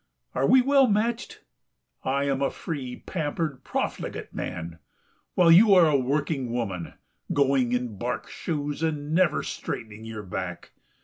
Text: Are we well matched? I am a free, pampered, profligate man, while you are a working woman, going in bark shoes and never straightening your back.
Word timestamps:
Are 0.33 0.47
we 0.47 0.63
well 0.63 0.87
matched? 0.87 1.41
I 2.03 2.23
am 2.23 2.41
a 2.41 2.49
free, 2.49 3.03
pampered, 3.05 3.63
profligate 3.63 4.33
man, 4.33 4.79
while 5.35 5.51
you 5.51 5.75
are 5.75 5.85
a 5.87 5.95
working 5.95 6.51
woman, 6.51 6.95
going 7.31 7.71
in 7.71 7.97
bark 7.99 8.27
shoes 8.27 8.81
and 8.81 9.13
never 9.13 9.43
straightening 9.43 10.03
your 10.03 10.23
back. 10.23 10.71